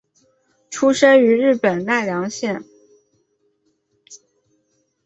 [0.71, 2.65] 出身于日本奈良县。